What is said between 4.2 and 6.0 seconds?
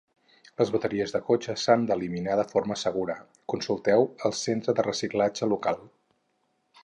el centre de reciclatge local.